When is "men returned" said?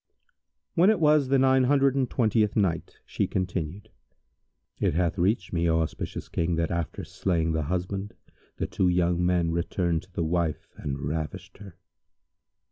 9.23-10.01